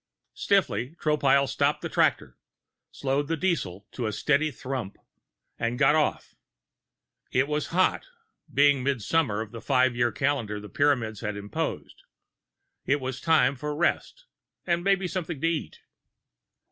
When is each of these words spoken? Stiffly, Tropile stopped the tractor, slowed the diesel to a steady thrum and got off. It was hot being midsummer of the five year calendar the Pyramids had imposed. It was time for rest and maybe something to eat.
Stiffly, 0.33 0.95
Tropile 0.99 1.47
stopped 1.47 1.83
the 1.83 1.87
tractor, 1.87 2.35
slowed 2.89 3.27
the 3.27 3.37
diesel 3.37 3.85
to 3.91 4.07
a 4.07 4.11
steady 4.11 4.49
thrum 4.49 4.93
and 5.59 5.77
got 5.77 5.93
off. 5.93 6.33
It 7.31 7.47
was 7.47 7.67
hot 7.67 8.07
being 8.51 8.81
midsummer 8.81 9.41
of 9.41 9.51
the 9.51 9.61
five 9.61 9.95
year 9.95 10.11
calendar 10.11 10.59
the 10.59 10.69
Pyramids 10.69 11.19
had 11.19 11.37
imposed. 11.37 12.01
It 12.83 12.99
was 12.99 13.21
time 13.21 13.55
for 13.55 13.75
rest 13.75 14.25
and 14.65 14.83
maybe 14.83 15.07
something 15.07 15.39
to 15.39 15.47
eat. 15.47 15.81